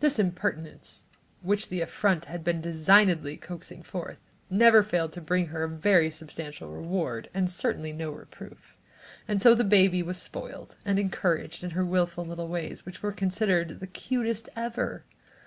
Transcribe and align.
This 0.00 0.18
impertinence, 0.18 1.04
which 1.42 1.68
the 1.68 1.82
affront 1.82 2.24
had 2.24 2.42
been 2.42 2.62
designedly 2.62 3.36
coaxing 3.36 3.82
forth, 3.82 4.16
never 4.48 4.82
failed 4.82 5.12
to 5.12 5.20
bring 5.20 5.48
her 5.48 5.64
a 5.64 5.68
very 5.68 6.10
substantial 6.10 6.70
reward, 6.70 7.28
and 7.34 7.52
certainly 7.52 7.92
no 7.92 8.10
reproof. 8.10 8.78
And 9.28 9.42
so 9.42 9.54
the 9.54 9.62
baby 9.62 10.02
was 10.02 10.16
spoiled 10.16 10.76
and 10.86 10.98
encouraged 10.98 11.62
in 11.62 11.72
her 11.72 11.84
wilful 11.84 12.24
little 12.24 12.48
ways 12.48 12.86
which 12.86 13.02
were 13.02 13.12
considered 13.12 13.80
the 13.80 13.86
"cutest 13.86 14.48
ever." 14.56 15.04